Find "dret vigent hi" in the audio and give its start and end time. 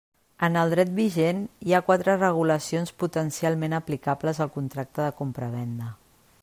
0.73-1.75